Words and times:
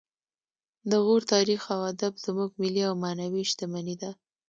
د 0.89 0.91
غور 1.05 1.21
تاریخ 1.33 1.61
او 1.75 1.81
ادب 1.91 2.13
زموږ 2.25 2.49
ملي 2.61 2.83
او 2.89 2.93
معنوي 3.03 3.43
شتمني 3.51 3.95
ده 4.01 4.11